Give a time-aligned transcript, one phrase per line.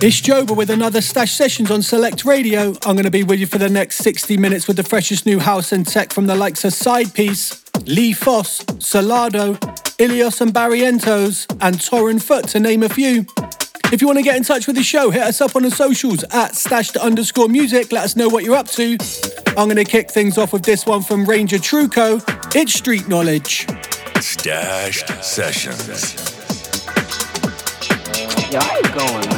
[0.00, 2.70] It's Joba with another Stash Sessions on Select Radio.
[2.84, 5.38] I'm going to be with you for the next 60 minutes with the freshest new
[5.38, 9.56] house and tech from the likes of Sidepiece, Lee Foss, Solardo,
[10.00, 13.26] Illyus and Barrientos, and Torren Foot, to name a few.
[13.92, 15.70] If you want to get in touch with the show, hit us up on the
[15.70, 17.92] socials at stashed underscore music.
[17.92, 18.98] Let us know what you're up to.
[19.56, 22.22] I'm going to kick things off with this one from Ranger Trucco.
[22.54, 23.66] It's Street Knowledge.
[24.20, 26.37] Stashed Sessions.
[28.50, 29.37] How you going, man?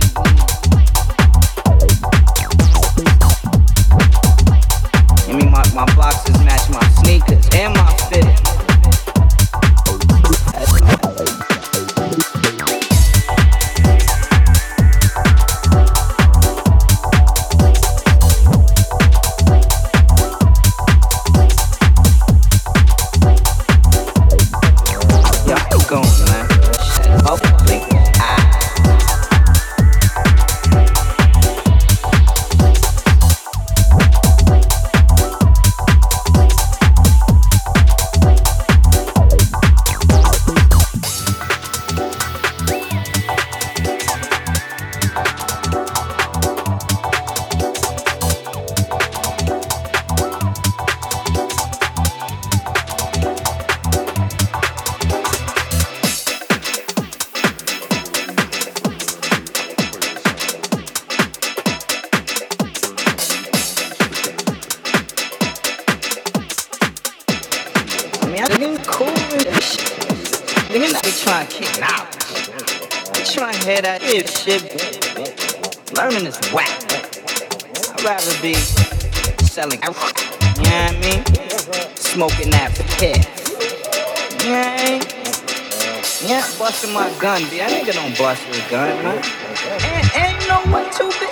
[89.41, 91.29] you know what, too big?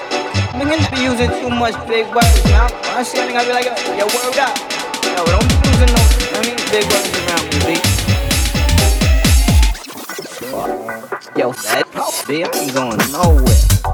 [0.57, 2.71] Niggas be using too much big words, man.
[2.95, 3.65] I see a nigga be like,
[3.97, 4.57] yo, word up.
[5.05, 6.01] Yo, don't be using no,
[6.33, 7.69] I mean, big words around me, B.
[11.39, 11.85] Yo, that,
[12.27, 13.88] B, I ain't going nowhere.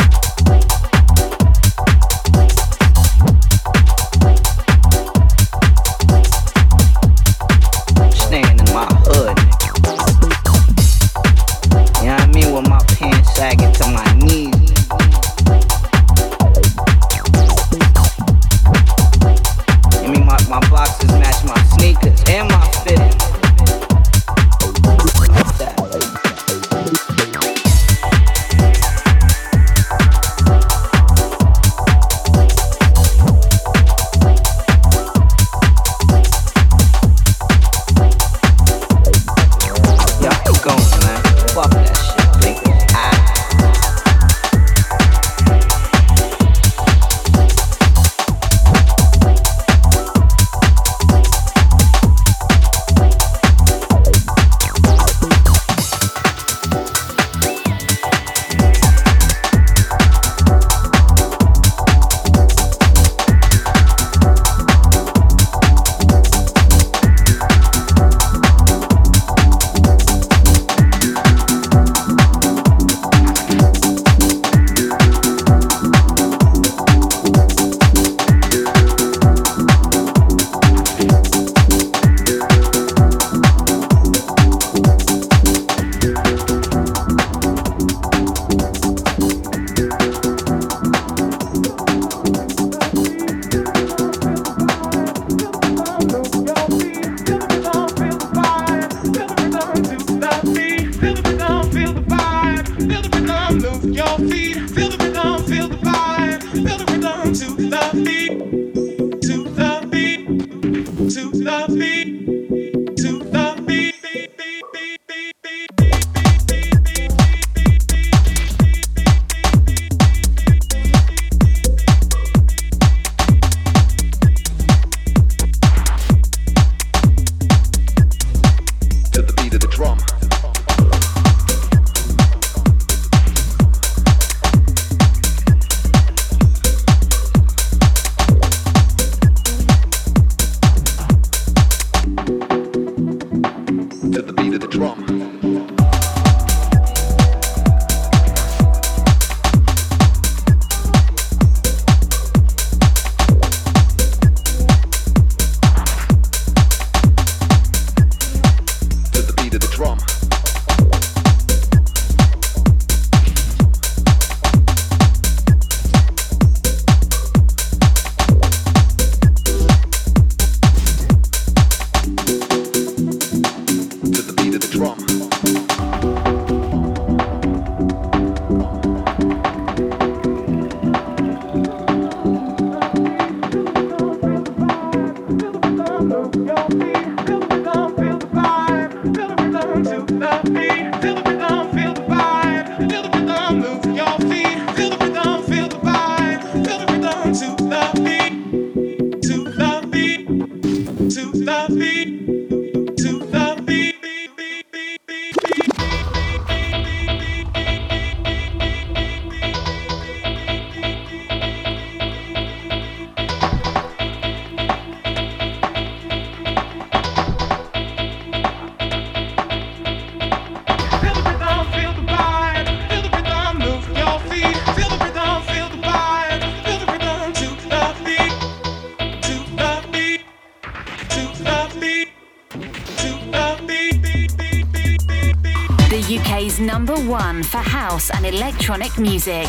[238.25, 239.47] Electronic music.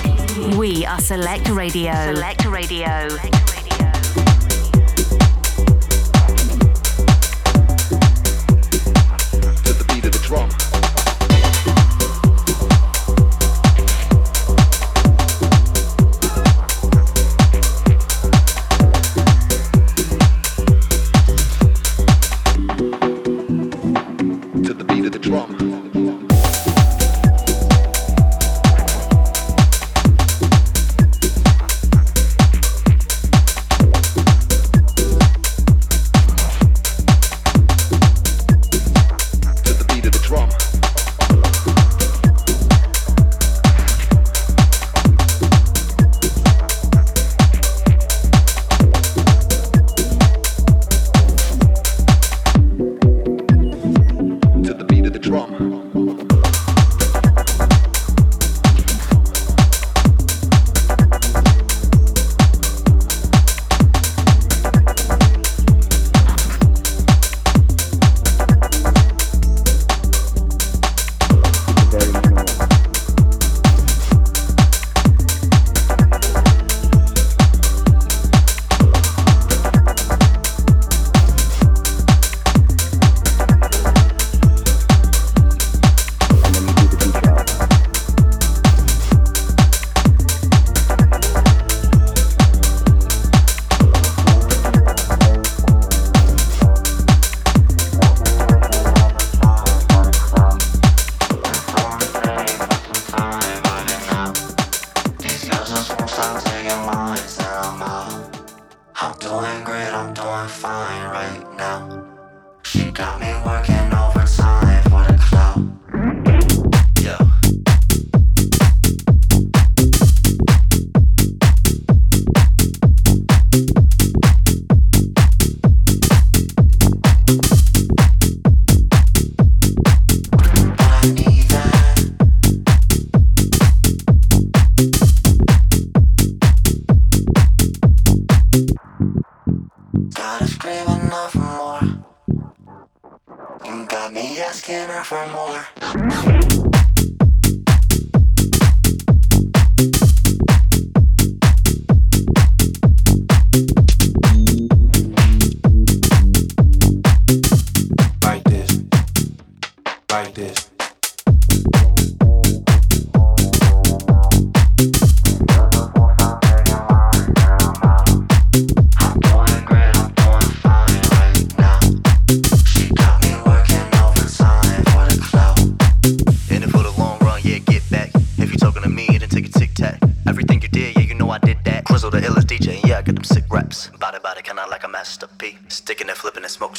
[0.57, 1.93] We are Select Radio.
[2.15, 3.56] Select Radio.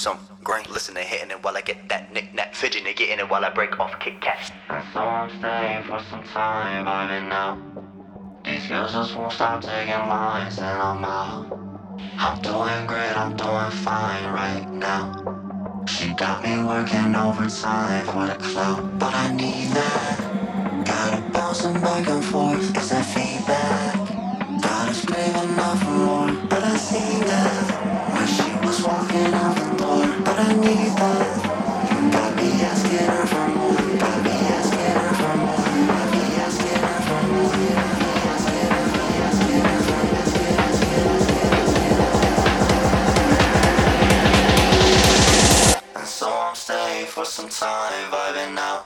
[0.07, 0.65] And some green.
[0.69, 2.53] Listening, hitting it while I get that knick knack.
[2.53, 4.51] Fidgeting, getting it while I break off Kit Kat.
[4.69, 7.57] And so I'm staying for some time, vibing now.
[8.43, 11.51] These girls just won't stop taking lines, and I'm out.
[12.17, 15.83] I'm doing great, I'm doing fine right now.
[15.87, 20.85] She got me working overtime for the clout, but I need that.
[20.85, 23.95] Gotta bouncing back and forth, is that feedback?
[24.61, 27.56] Gotta scream enough for more, but I see that.
[47.17, 48.76] For some time, vibing out.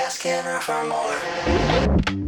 [0.00, 2.19] Asking her for more.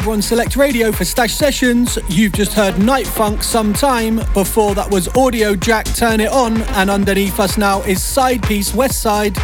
[0.00, 1.98] Joe on Select Radio for Stash Sessions.
[2.08, 4.16] You've just heard NightFunk sometime.
[4.32, 9.36] Before that was Audiojack Turn It On, and underneath us now is Sidepiece West Side.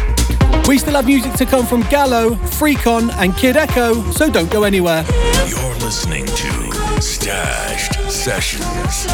[0.67, 5.05] We still have music to come from Galo, Freakon, and Kideko, so don't go anywhere.
[5.47, 9.05] You're listening to Stashed Sessions.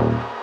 [0.00, 0.39] you.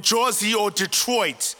[0.00, 1.57] Jersey or Detroit.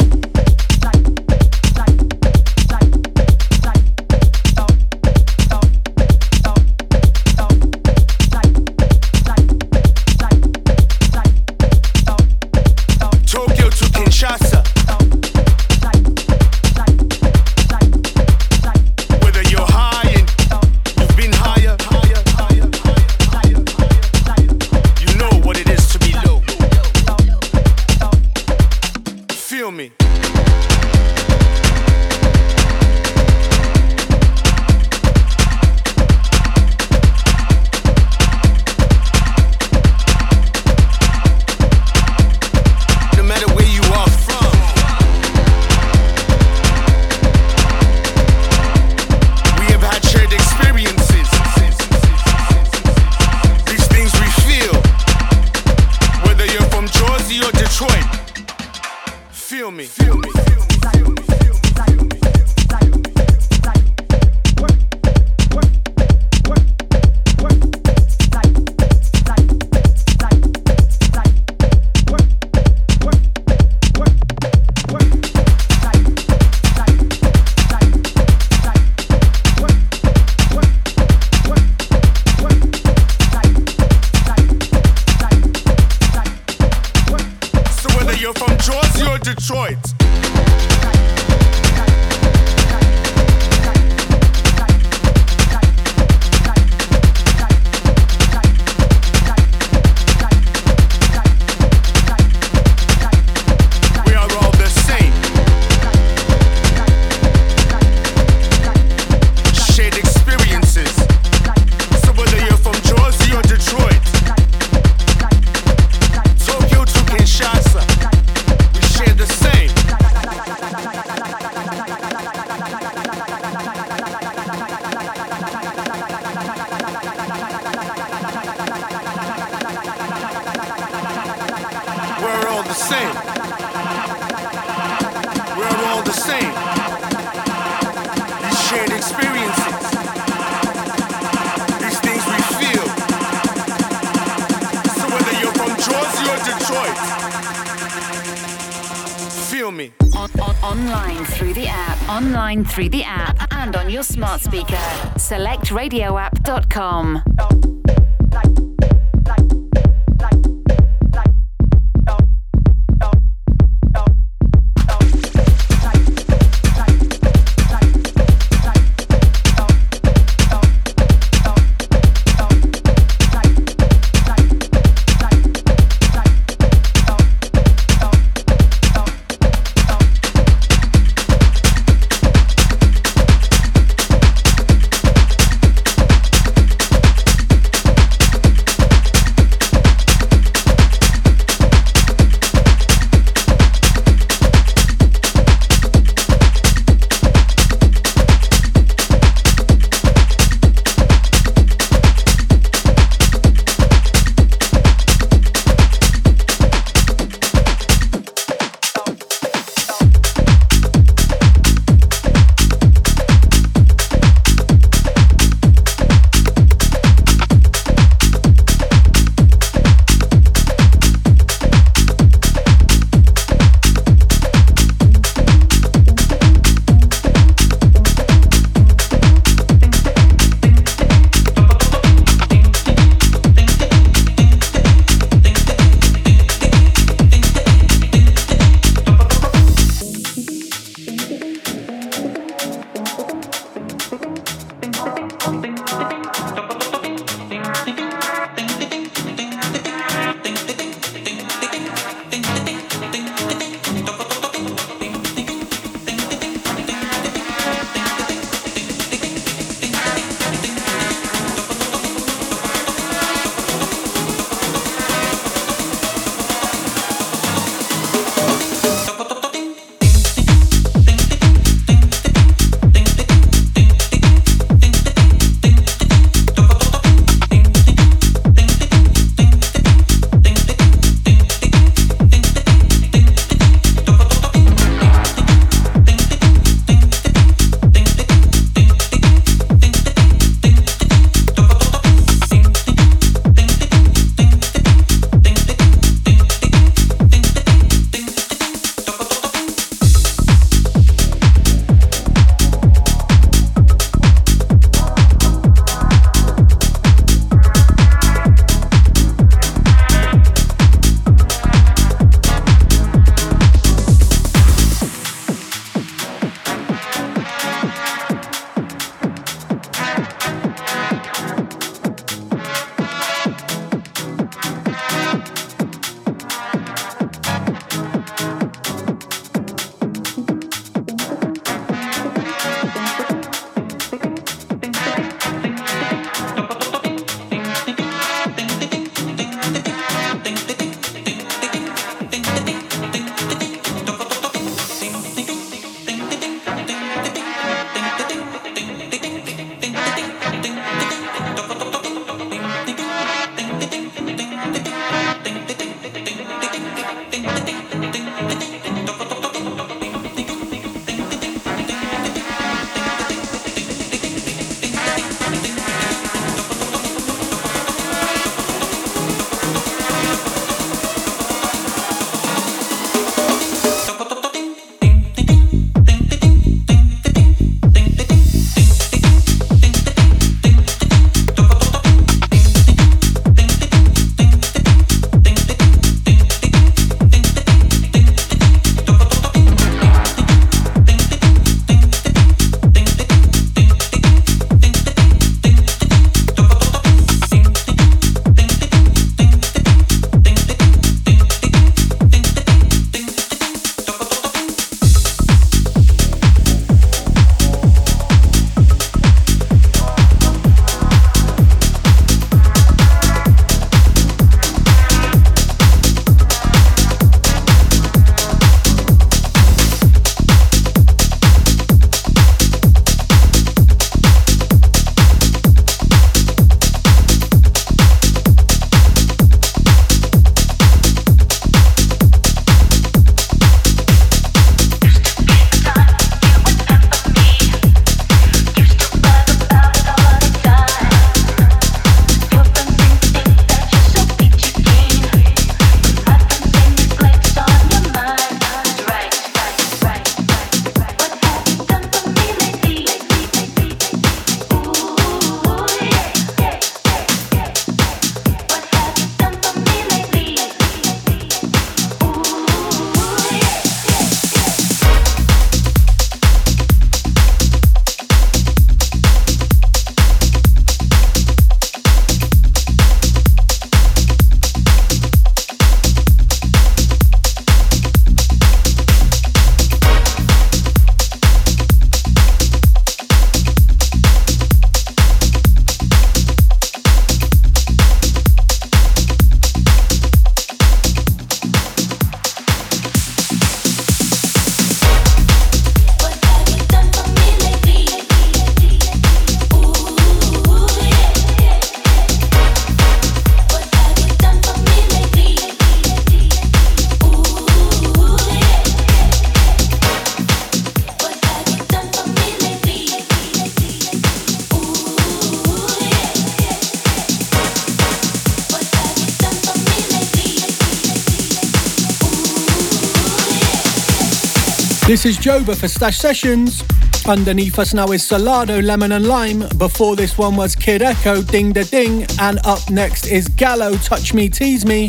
[525.08, 526.84] This is Joba for Stash Sessions.
[527.26, 529.60] Underneath us now is Solardo, Lemon and Lime.
[529.78, 532.26] Before this one was Kideko, Ding Da Ding.
[532.38, 535.08] And up next is Galo, Touch Me, Tease Me.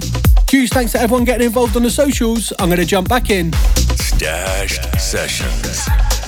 [0.49, 2.53] Huge thanks to everyone getting involved on the socials.
[2.59, 3.51] I'm going to jump back in.
[3.97, 6.18] Stash Sessions.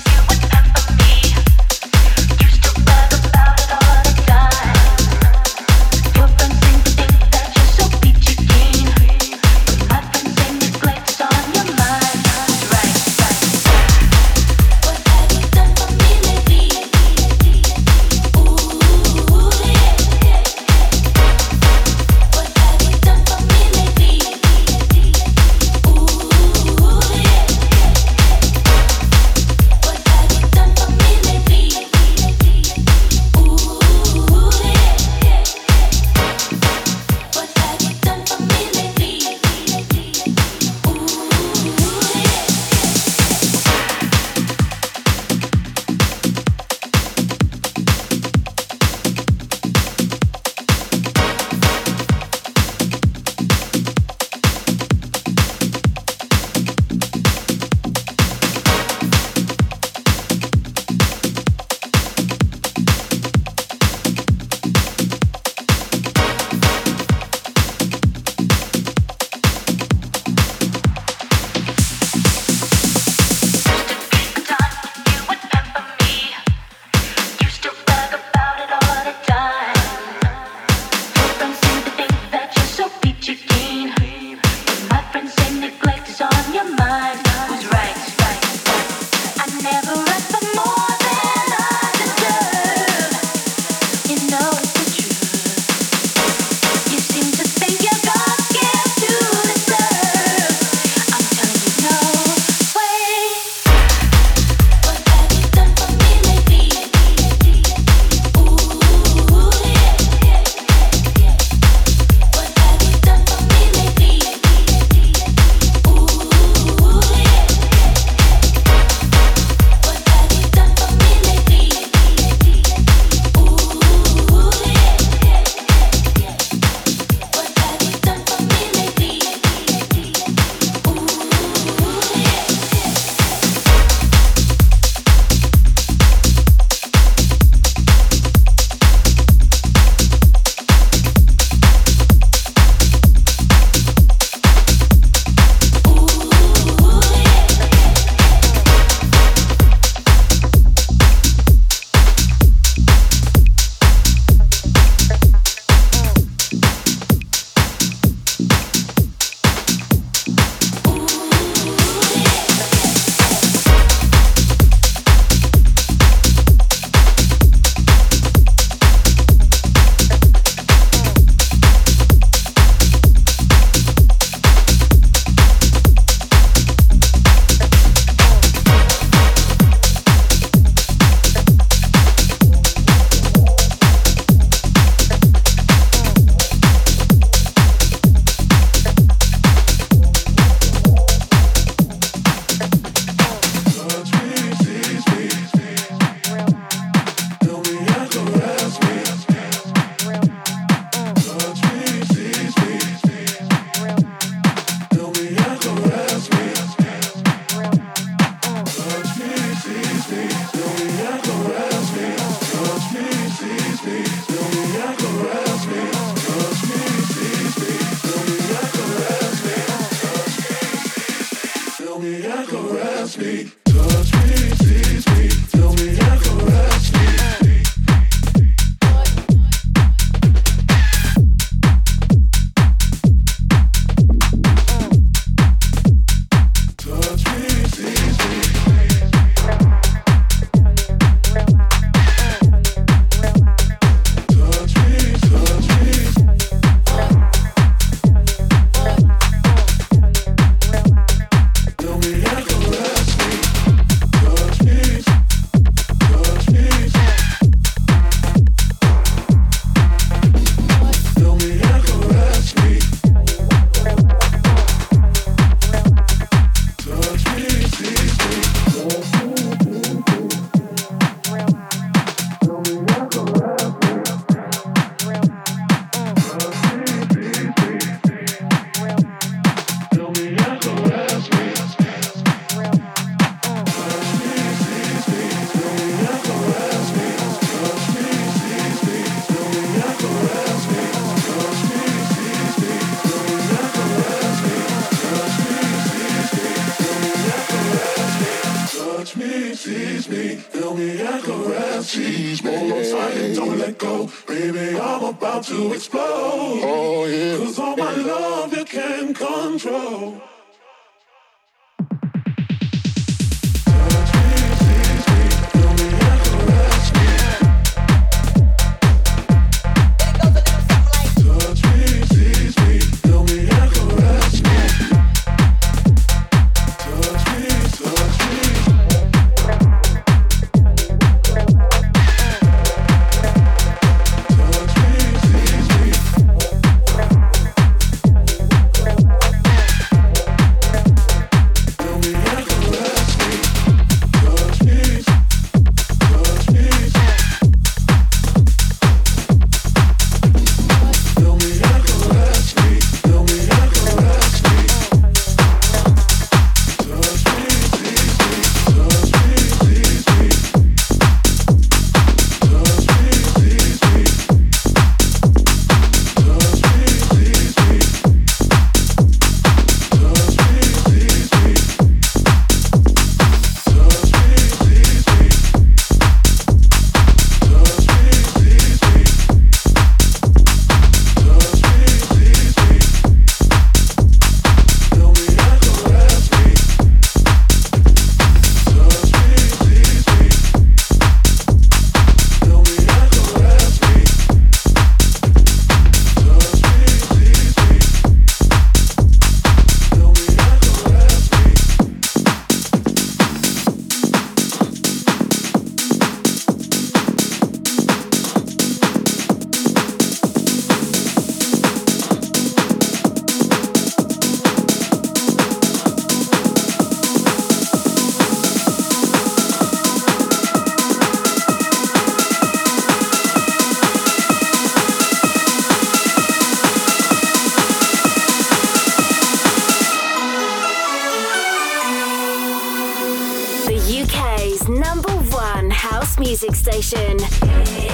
[434.01, 437.19] UK's number one house music station.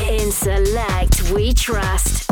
[0.08, 2.27] In Select, we trust.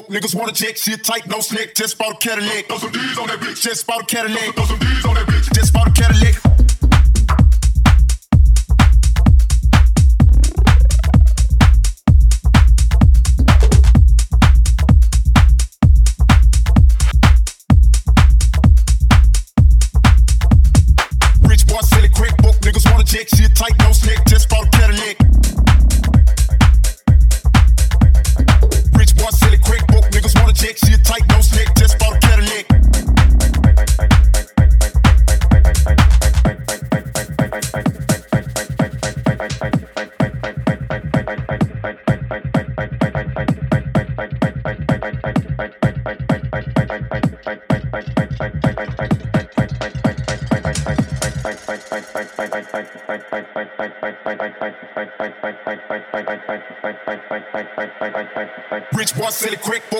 [0.00, 1.74] Book niggas wanna check shit tight, no slick.
[1.74, 3.60] Just bought a Cadillac, throw some D's on that bitch.
[3.62, 5.52] Just bought a Cadillac, throw some D's on that bitch.
[5.54, 6.47] Just bought a Cadillac.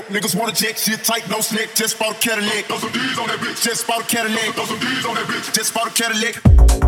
[0.09, 1.75] Niggas wanna check shit tight, no slick.
[1.75, 2.65] Just bought a Cadillac.
[2.67, 3.63] Throw some D's on that bitch.
[3.63, 4.55] Just bought a Cadillac.
[4.55, 5.55] Throw some D's on that bitch.
[5.55, 6.88] Just bought a Cadillac.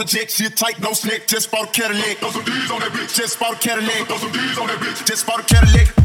[0.00, 1.26] Niggas wanna check shit tight, no slick.
[1.26, 2.18] Just bought a Cadillac.
[2.18, 3.14] Throw some D's on that bitch.
[3.16, 4.06] Just bought a Cadillac.
[4.06, 5.06] Throw some D's on that bitch.
[5.06, 5.99] Just bought a Cadillac.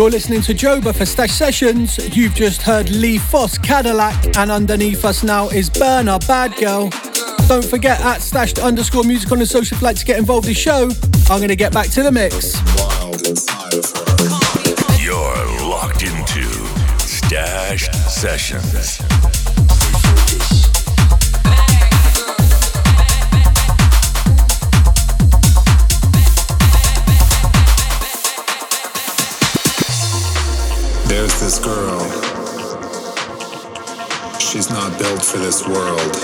[0.00, 1.98] You're listening to Joba for Stash Sessions.
[2.16, 6.88] You've just heard Lee Foss Cadillac, and underneath us now is BURNA Bad Girl.
[7.48, 10.58] Don't forget at stashed underscore music on the social flat to get involved in the
[10.58, 10.88] show.
[11.28, 12.54] I'm going to get back to the mix.
[15.04, 16.48] You're locked into
[16.98, 19.09] Stash Sessions.
[31.40, 32.00] This girl.
[34.38, 36.14] She's not built for this world.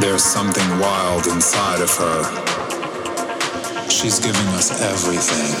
[0.00, 3.90] There's something wild inside of her.
[3.90, 5.60] She's giving us everything.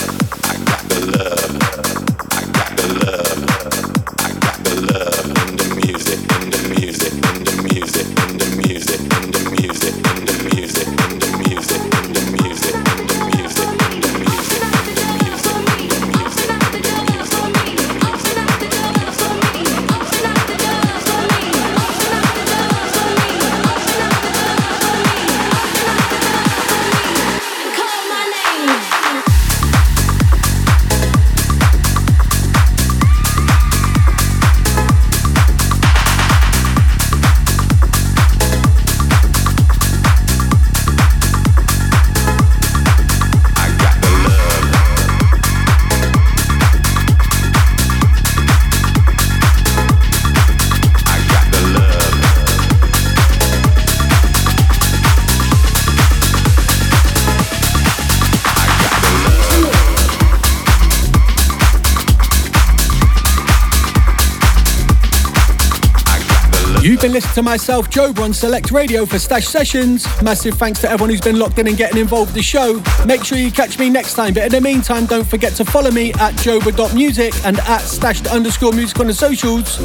[67.35, 70.05] To myself, Joba, on Select Radio for Stash Sessions.
[70.21, 72.83] Massive thanks to everyone who's been locked in and getting involved with the show.
[73.05, 74.33] Make sure you catch me next time.
[74.33, 78.73] But in the meantime, don't forget to follow me at joba.music and at stashed underscore
[78.73, 79.79] music on the socials.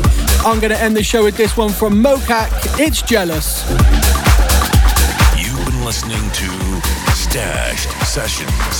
[0.44, 2.80] I'm going to end the show with this one from Mochakk.
[2.80, 3.62] It's Jealous.
[5.38, 6.82] You've been listening to
[7.14, 8.75] Stashed Sessions.